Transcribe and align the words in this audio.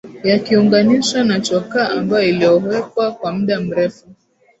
yakiunganishwa 0.23 1.19
na 1.23 1.37
chokaa 1.39 1.89
ambayo 1.89 2.29
ililowekwa 2.29 3.11
kwa 3.11 3.31
muda 3.31 3.59
mrefu 3.59 4.05